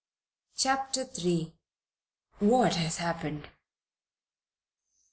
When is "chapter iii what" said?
0.57-2.73